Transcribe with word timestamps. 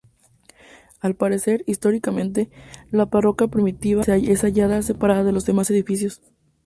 Al 0.99 1.13
parecer, 1.13 1.63
históricamente, 1.67 2.49
la 2.89 3.05
parroquia 3.05 3.45
primitiva 3.49 4.03
se 4.03 4.13
hallaba 4.13 4.73
muy 4.77 4.81
separada 4.83 5.23
de 5.23 5.31
los 5.31 5.45
demás 5.45 5.69
edificios. 5.69 6.23